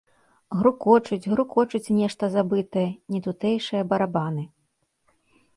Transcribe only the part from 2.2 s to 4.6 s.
забытае, нетутэйшае барабаны.